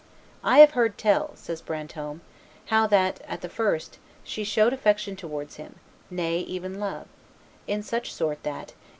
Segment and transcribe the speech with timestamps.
[0.43, 2.21] "I have heard tell," says Brantome,
[2.69, 5.75] "how that, at the first, she showed affection towards him,
[6.09, 7.05] nay, even love;
[7.67, 8.79] in such sort that, if M.